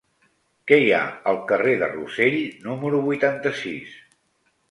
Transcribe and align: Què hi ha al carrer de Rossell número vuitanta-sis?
Què 0.69 0.77
hi 0.83 0.87
ha 0.99 1.01
al 1.31 1.35
carrer 1.51 1.75
de 1.83 1.91
Rossell 1.91 2.39
número 2.65 3.05
vuitanta-sis? 3.11 3.93